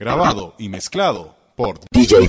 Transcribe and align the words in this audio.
Grabado 0.00 0.54
y 0.58 0.68
mezclado 0.68 1.34
por 1.56 1.80
DJ 1.90 2.28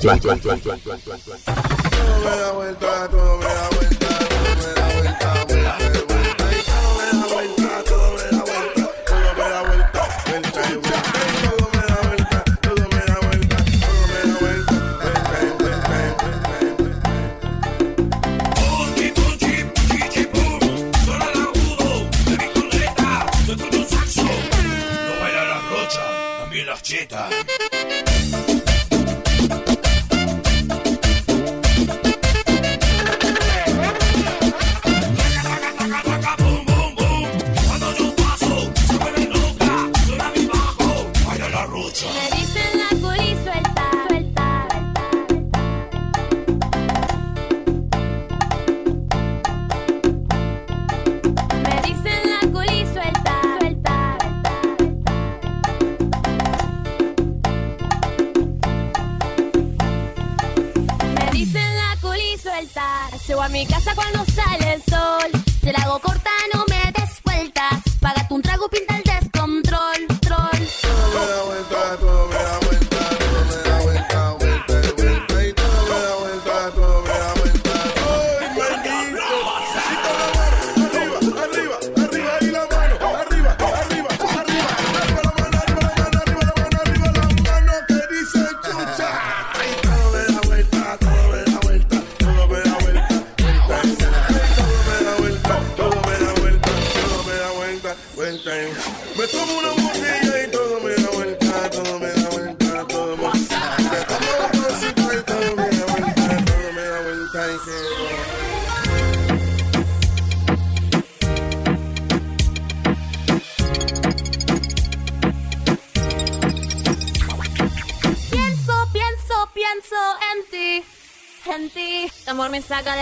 Llego 63.26 63.42
a 63.42 63.48
mi 63.48 63.66
casa 63.66 63.94
cuando 63.94 64.24
sale 64.26 64.74
el 64.74 64.82
sol. 64.82 65.42
Te 65.60 65.72
la 65.72 65.80
hago 65.80 65.98
corta, 65.98 66.30
no 66.54 66.64
me 66.68 66.92
des 66.92 67.20
vueltas. 67.24 67.82
Págate 68.00 68.34
un 68.34 68.42
trago, 68.42 68.68
pinta 68.68 68.96
el 68.96 69.02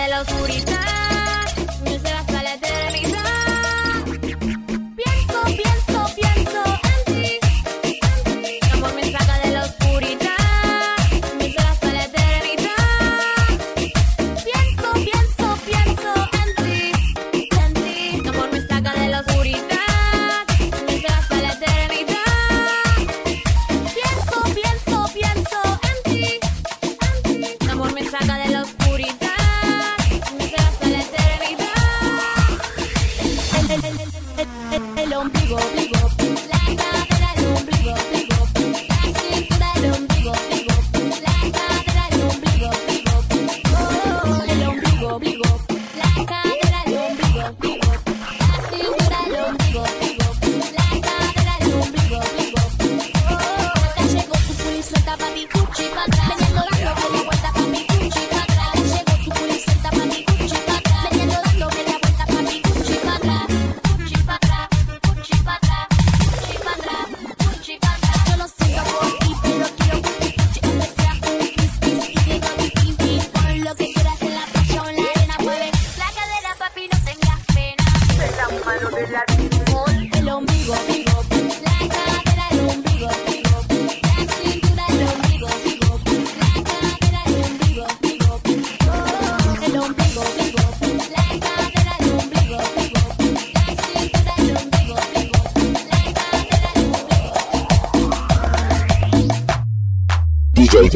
la 0.09 0.21
oscuridad, 0.21 1.55
me 1.83 1.99
se 1.99 2.09
las 2.09 2.25
sales 2.25 2.61
de 2.61 2.91
mi 2.91 3.18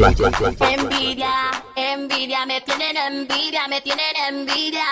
Envidia, 0.06 1.50
envidia, 1.76 2.44
me 2.44 2.60
tienen 2.60 2.94
envidia, 2.94 3.66
me 3.68 3.80
tienen 3.80 4.16
envidia. 4.28 4.84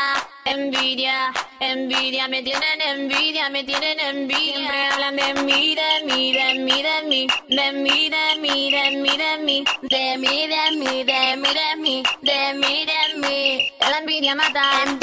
Envidia, 0.47 1.33
envidia, 1.61 2.29
me 2.29 2.43
tienen 2.43 2.81
envidia, 2.81 3.51
me 3.51 3.63
tienen 3.63 4.01
envidia. 4.01 4.57
Siempre 4.57 4.87
hablan 4.91 5.17
de 5.17 5.35
mí, 5.43 5.75
de 5.75 6.07
mí, 6.07 6.33
de 6.33 6.55
mí, 6.61 6.83
de 6.83 7.03
mí, 7.09 7.27
de 7.49 7.73
mí, 7.73 8.09
de 8.09 8.39
mí, 8.39 8.71
de 8.71 8.97
mí, 8.97 9.17
de 9.19 9.37
mí, 9.37 10.17
de 10.17 10.17
mí, 10.17 10.47
de 10.47 10.57
mí, 10.57 11.05
de 11.05 11.37
mí, 11.37 11.53
de 11.53 11.77
mí, 11.77 12.03
de 12.23 12.55
mí, 12.55 12.87
de 12.87 13.29
mí. 13.29 13.73
La 13.81 13.99
envidia 13.99 14.35
mata. 14.35 15.02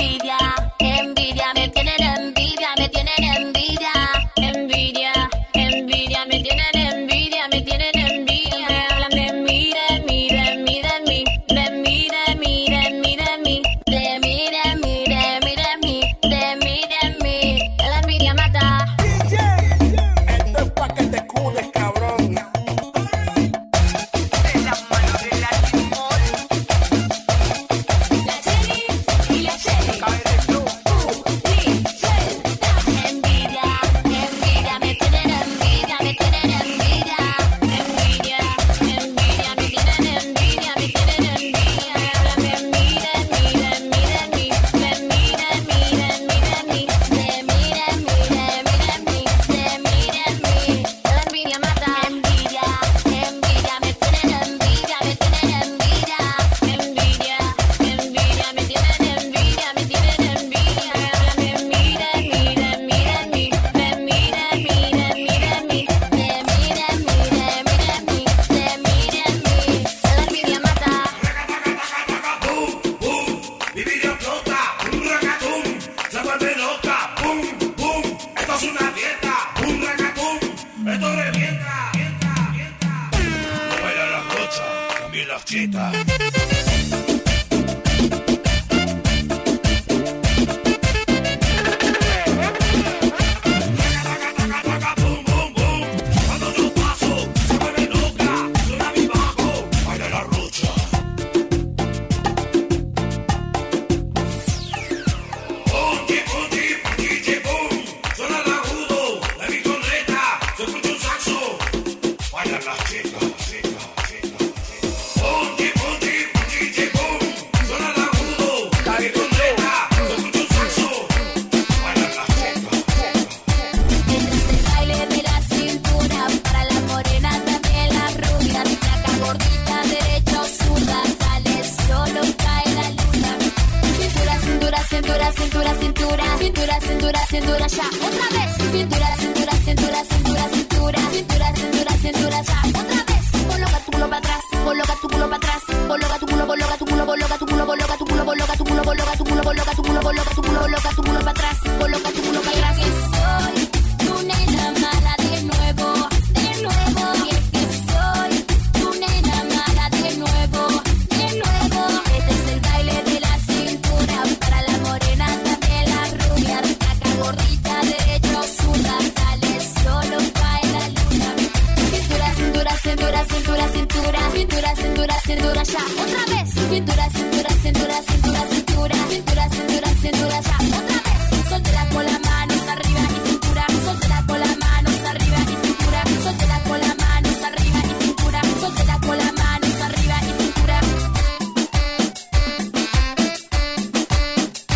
cintura, 135.31 135.75
cintura, 135.75 136.23
cintura, 136.37 136.79
cintura, 136.81 136.81
cintura, 136.81 137.19
cintura, 137.27 137.67
ya. 137.67 137.85
Otra 138.07 138.27
vez. 138.35 138.55
Cintura, 138.71 139.15
cintura, 139.17 139.51
cintura, 139.65 140.03
cintura, 140.03 140.49
cintura, 140.49 140.99
cintura, 141.11 141.55
cintura, 141.55 141.91
cintura, 141.97 142.41
ya. 142.41 142.59
Otra 142.69 143.03
vez. 143.07 143.25
Coloca 143.47 143.79
tu 143.85 143.91
culo 143.91 144.09
para 144.09 144.17
atrás, 144.17 144.43
coloca 144.63 144.95
tu 145.01 145.07
culo 145.07 145.29
para 145.29 145.37
atrás, 145.37 145.63
coloca 145.87 146.19
tu 146.19 146.25
culo, 146.25 146.47
coloca 146.47 146.77
tu 146.77 146.85
culo, 146.85 147.05
coloca 147.05 147.37
tu 147.37 147.45
culo, 147.45 147.65
coloca 147.65 147.97
tu 147.97 148.05
culo, 148.05 148.25
coloca 148.25 148.55
tu 148.57 148.63
culo, 148.65 148.83
coloca 148.83 149.17
tu 149.17 149.23
culo, 149.23 149.43
coloca 149.43 149.71
tu 149.75 149.83
culo, 149.83 150.01
coloca 150.01 150.31
tu 150.35 150.41
culo, 150.41 150.59
coloca 150.61 150.89
tu 150.89 151.03
culo 151.03 151.19
para 151.19 151.31
atrás, 151.31 151.57
coloca 151.79 152.09
tu 152.11 152.21
culo 152.21 152.41
para 152.41 152.57
atrás. 152.57 152.68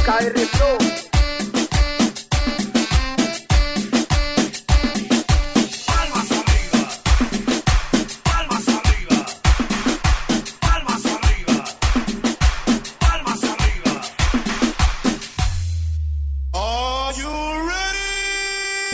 Arriba, 0.06 0.20
arriba, 0.20 0.42
arriba, 0.42 0.66
arriba. 0.66 0.94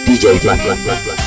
DJ 0.05 0.39
Black, 0.41 0.61
Black, 0.63 0.83
Black, 0.83 1.03
Black. 1.05 1.18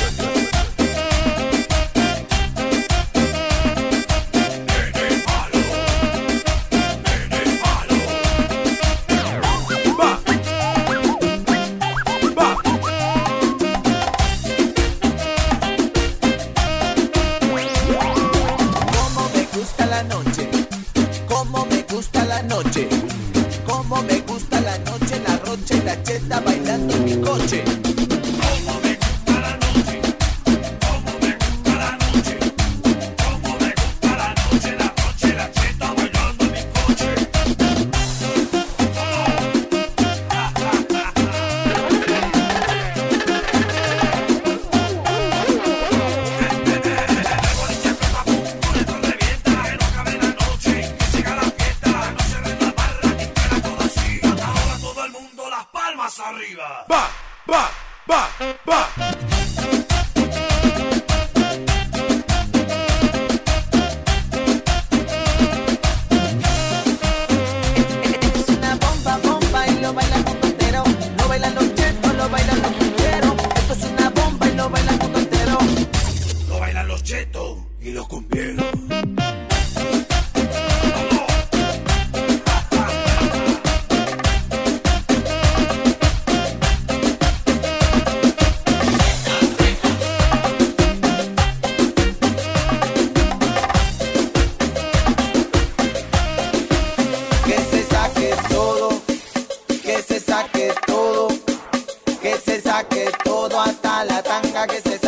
la 104.05 104.21
tanga 104.21 104.67
que 104.67 104.81
se 104.81 105.02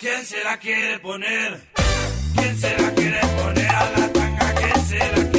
¿Quién 0.00 0.26
se 0.26 0.42
la 0.42 0.58
quiere 0.58 0.98
poner? 0.98 1.60
¿Quién 2.34 2.58
se 2.58 2.76
la 2.76 2.90
quiere 2.94 3.20
poner 3.20 3.70
a 3.70 3.90
la 3.92 4.12
tanga? 4.12 4.54
¿Quién 4.54 4.86
se 4.86 4.98
la 4.98 5.30
quiere 5.30 5.35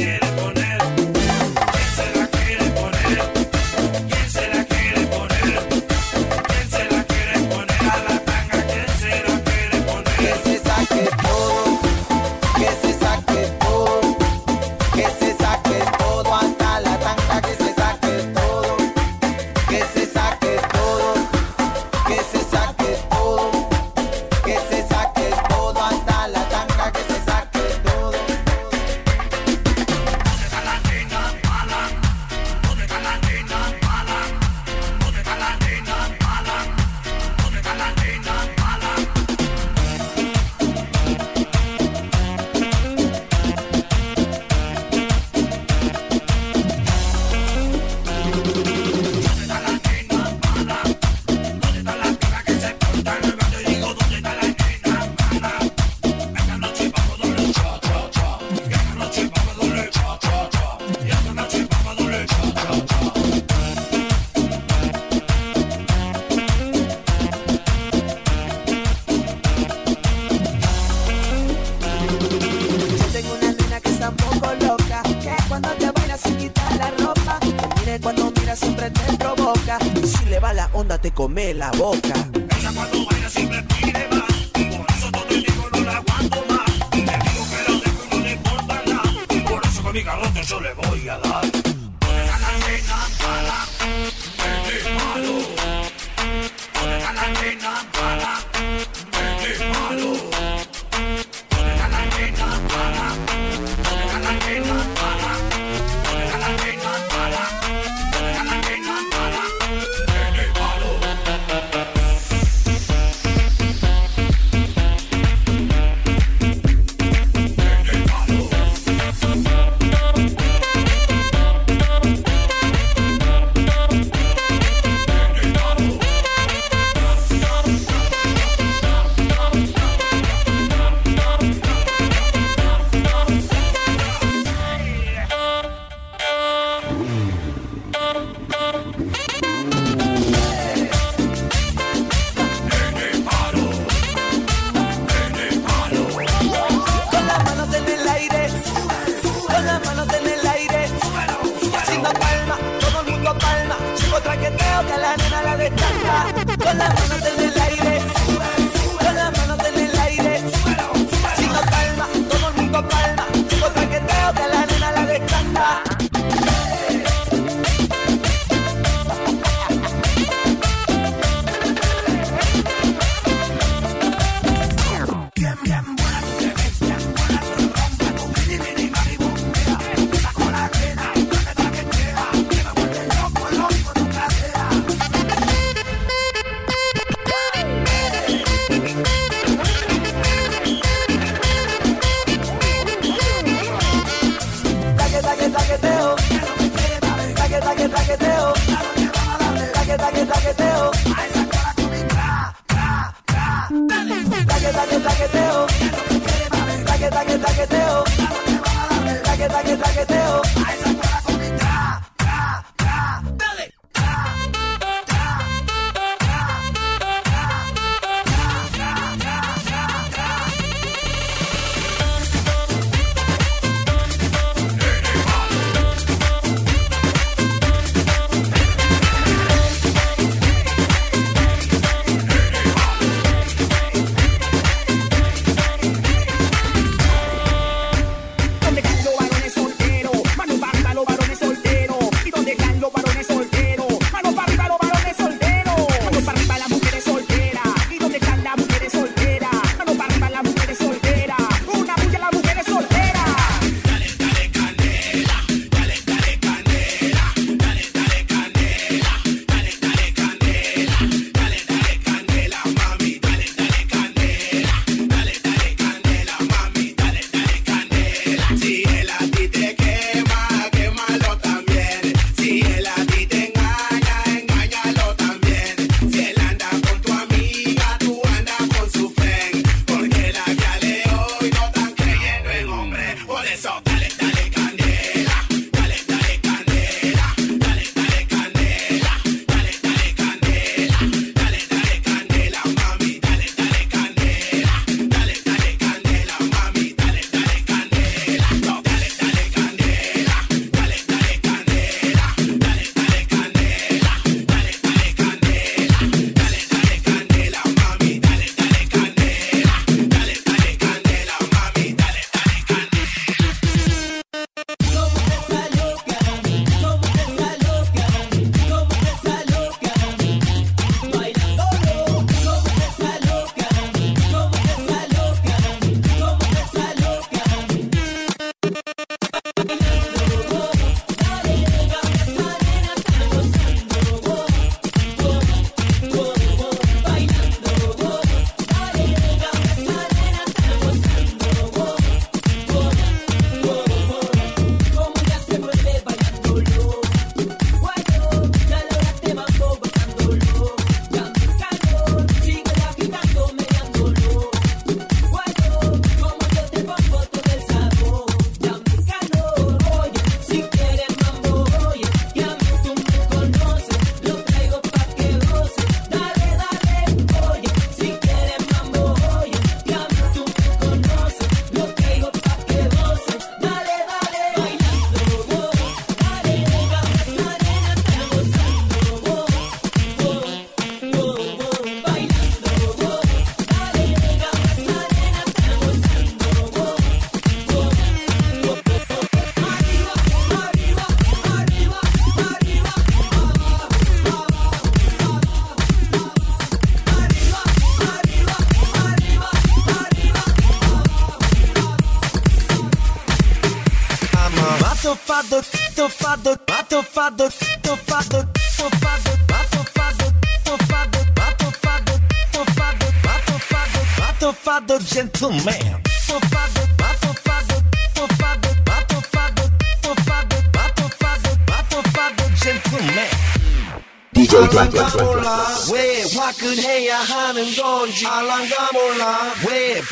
come 81.28 81.52
la 81.52 81.70
boca. 81.76 82.27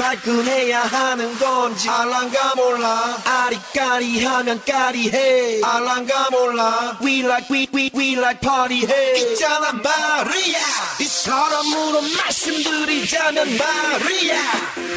발끈해야 0.06 0.82
하는 0.82 1.36
건지. 1.36 1.88
알랑가 1.88 2.54
몰라. 2.54 3.18
아리까리 3.24 4.24
하면 4.24 4.62
까리해. 4.64 5.60
알랑가 5.64 6.30
몰라. 6.30 6.96
We 7.02 7.20
like 7.24 7.48
we 7.50 7.66
we 7.74 7.90
we 7.92 8.12
like 8.12 8.40
party 8.40 8.86
해. 8.86 9.18
있잖아 9.18 9.72
마리아. 9.72 10.60
이 11.00 11.04
사람으로 11.04 12.02
말씀드리자면 12.02 13.58
마리아. 13.58 14.36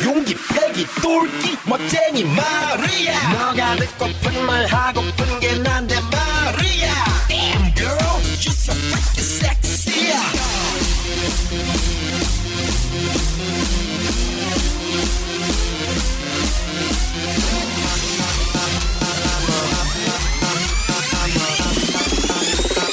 용기 0.03 0.35
패기 0.53 0.85
똘끼 1.01 1.57
멋쟁이 1.65 2.23
마리아. 2.25 3.33
너가 3.33 3.75
듣고픈 3.77 4.45
말 4.45 4.67
하고픈 4.67 5.39
게 5.39 5.55
난데 5.55 5.95
마리아. 6.01 6.93
Damn 7.27 7.73
girl 7.73 8.21
you 8.45 8.51
so 8.51 8.73
freaking 8.73 9.25
sexy 9.25 10.13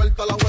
vuelta, 0.00 0.24
la 0.24 0.39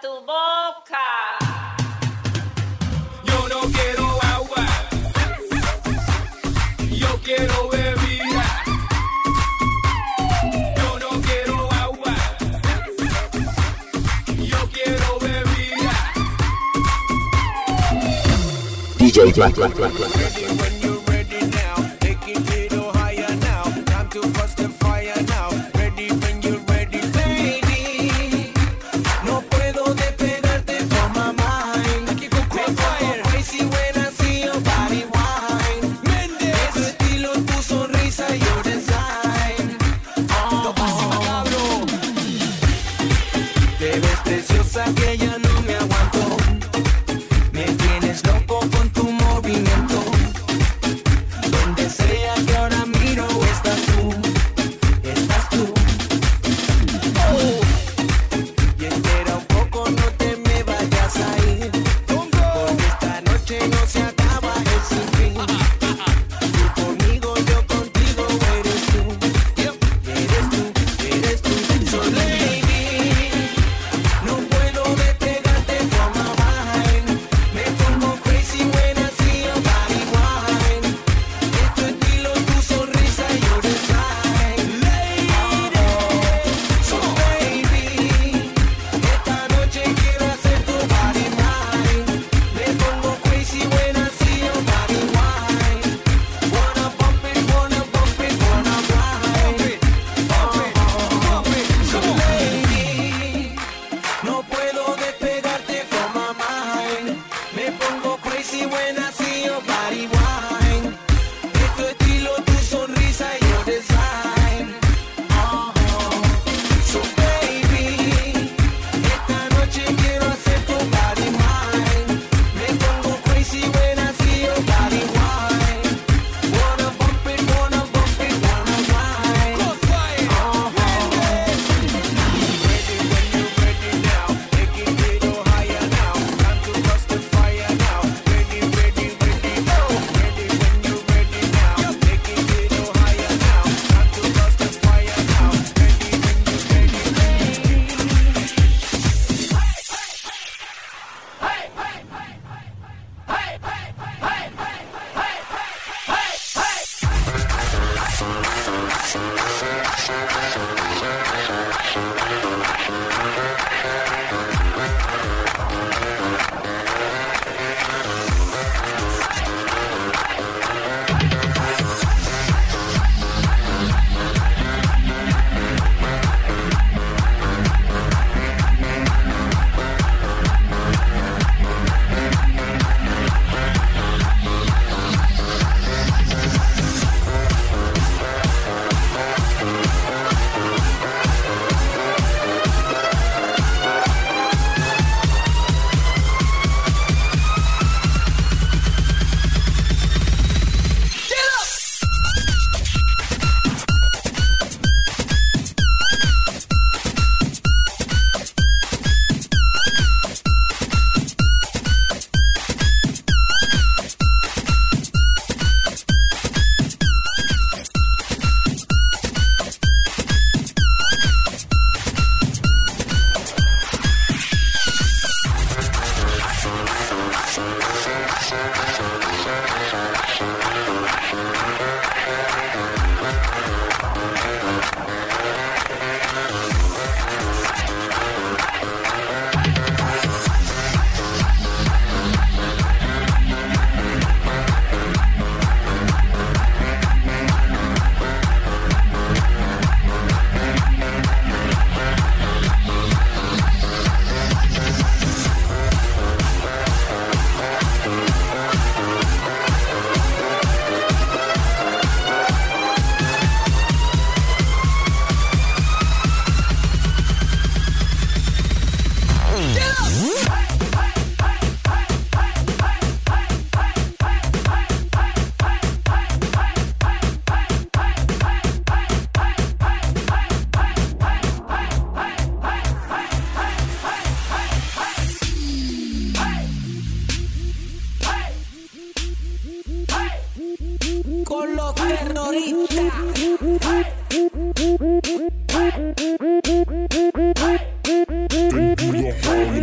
tu 0.00 0.08
boca. 0.20 1.06
Yo 3.24 3.48
no 3.48 3.60
quiero 3.70 4.06
agua. 4.22 4.66
Yo 6.90 7.20
quiero 7.22 7.68
bebida. 7.68 8.64
Yo 10.76 10.98
no 10.98 11.20
quiero 11.20 11.70
agua. 11.72 12.14
Yo 14.38 14.58
quiero 14.72 15.18
bebida. 15.20 15.94
DJ 18.98 19.32
Black, 19.32 19.54
Black, 19.54 19.74
Black, 19.74 19.92
Black. 19.92 20.39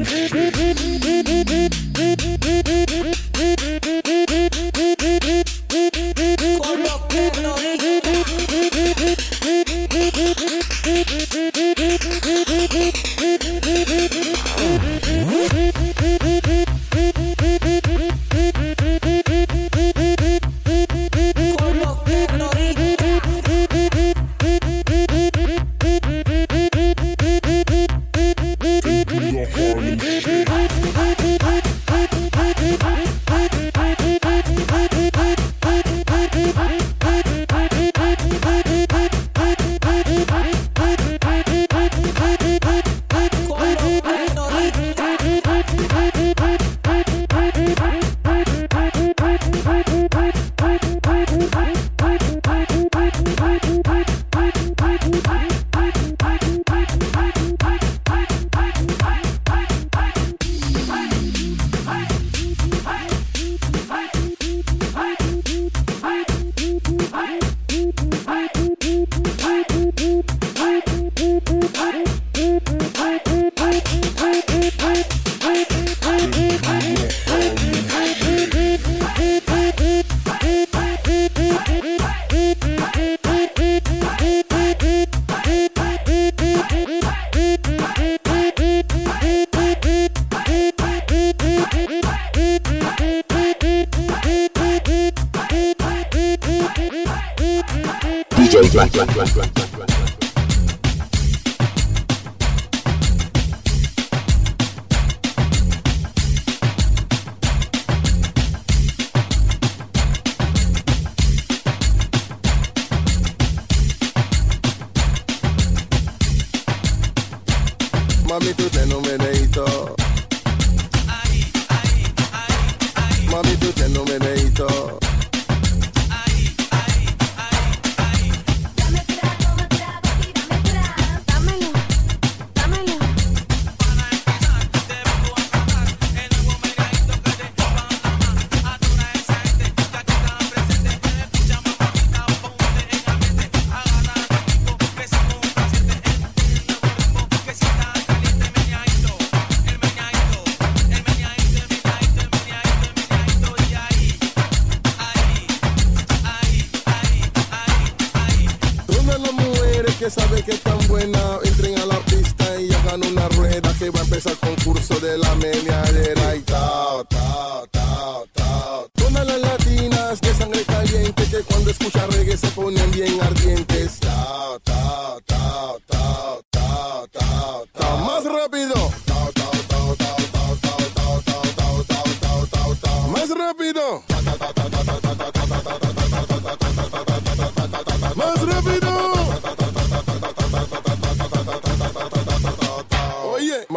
Mm-hmm. 0.07 0.46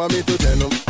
want 0.01 0.13
me 0.13 0.23
to 0.23 0.37
tell 0.39 0.57
them. 0.57 0.80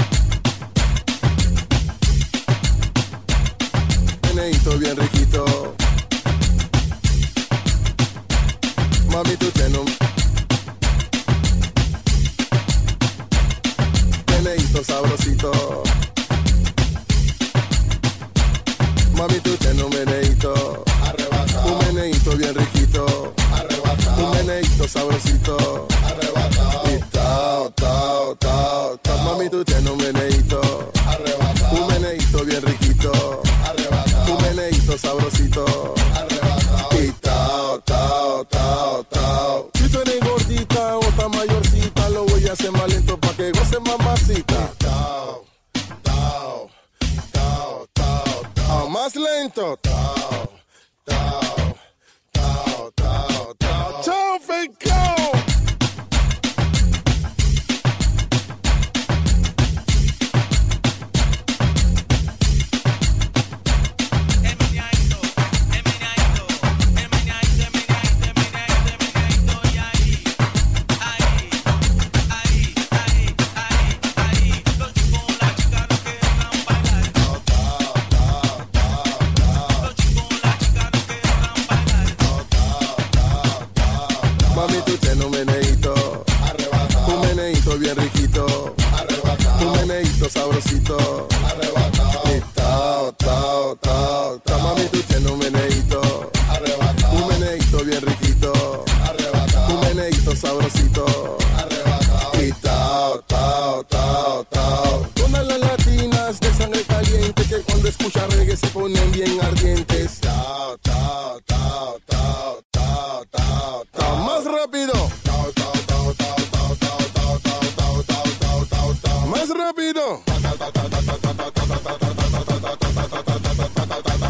más 119.41 119.57
rápido. 119.57 120.21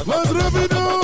Más 0.05 0.33
rápido. 0.33 1.01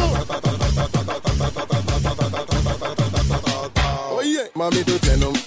Oye, 4.16 4.52
mami, 4.56 4.84
tú 4.84 4.98
tienes 5.00 5.47